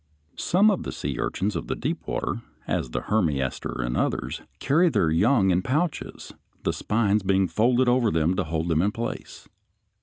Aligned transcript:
Some 0.39 0.71
of 0.71 0.81
the 0.81 0.91
sea 0.91 1.19
urchins 1.19 1.55
of 1.55 1.67
deep 1.79 2.07
water, 2.07 2.41
as 2.65 2.89
the 2.89 3.01
Hermiaster 3.01 3.83
and 3.85 3.95
others, 3.95 4.41
carry 4.57 4.89
their 4.89 5.11
young 5.11 5.51
in 5.51 5.61
pouches, 5.61 6.33
the 6.63 6.73
spines 6.73 7.21
being 7.21 7.47
folded 7.47 7.87
over 7.87 8.09
them 8.09 8.33
to 8.37 8.43
hold 8.45 8.69
them 8.69 8.81
in 8.81 8.91
place. 8.93 9.47